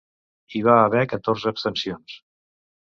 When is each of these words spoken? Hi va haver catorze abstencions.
Hi 0.53 0.61
va 0.69 0.77
haver 0.85 1.03
catorze 1.13 1.53
abstencions. 1.55 2.21